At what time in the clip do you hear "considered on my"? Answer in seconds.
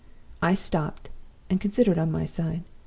1.61-2.25